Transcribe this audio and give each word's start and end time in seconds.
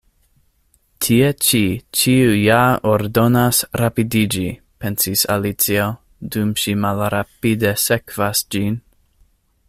"Tie 1.07 1.27
ĉi 1.47 1.59
ĉiu 2.03 2.31
ja 2.37 2.61
ordonas 2.91 3.59
rapidiĝi," 3.81 4.45
pensis 4.85 5.25
Alicio, 5.35 5.85
dum 6.37 6.55
ŝi 6.63 6.75
malrapide 6.87 7.75
sekvas 7.85 8.43
ĝin. 8.57 8.79